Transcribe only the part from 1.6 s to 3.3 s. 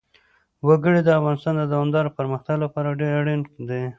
دوامداره پرمختګ لپاره ډېر